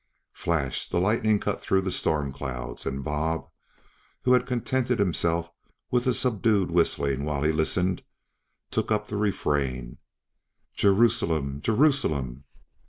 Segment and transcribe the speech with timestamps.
[0.33, 0.89] Flash!
[0.89, 3.47] the lightning cut through the storm clouds, and Bob,
[4.23, 5.51] who had contented himself
[5.91, 8.01] with a subdued whistling while he listened,
[8.71, 9.99] took up the refrain:
[10.73, 12.45] "Jerusalem, Jerusalem."